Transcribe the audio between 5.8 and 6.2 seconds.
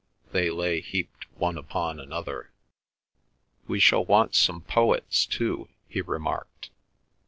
he